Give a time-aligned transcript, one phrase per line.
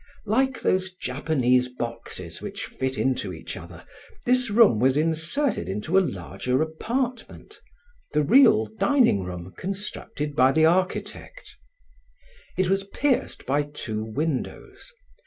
[0.25, 3.85] Like those Japanese boxes which fit into each other,
[4.25, 7.61] this room was inserted in a larger apartment
[8.11, 11.55] the real dining room constructed by the architect.
[12.57, 14.91] It was pierced by two windows.